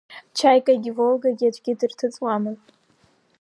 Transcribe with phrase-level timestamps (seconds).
[0.37, 2.67] Чаикагьы, Волгагьы аӡәгьы дырҭыҵуамызт.